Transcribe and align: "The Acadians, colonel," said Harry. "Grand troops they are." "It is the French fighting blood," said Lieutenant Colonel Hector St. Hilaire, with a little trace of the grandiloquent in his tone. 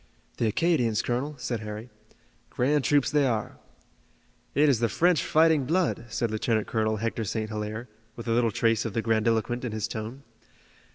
"The 0.37 0.47
Acadians, 0.47 1.03
colonel," 1.03 1.35
said 1.37 1.59
Harry. 1.59 1.91
"Grand 2.49 2.83
troops 2.83 3.11
they 3.11 3.27
are." 3.27 3.59
"It 4.55 4.67
is 4.67 4.79
the 4.79 4.89
French 4.89 5.23
fighting 5.23 5.65
blood," 5.65 6.05
said 6.09 6.31
Lieutenant 6.31 6.65
Colonel 6.65 6.97
Hector 6.97 7.23
St. 7.23 7.49
Hilaire, 7.49 7.87
with 8.15 8.27
a 8.27 8.31
little 8.31 8.49
trace 8.49 8.83
of 8.83 8.93
the 8.93 9.03
grandiloquent 9.03 9.63
in 9.63 9.73
his 9.73 9.87
tone. 9.87 10.23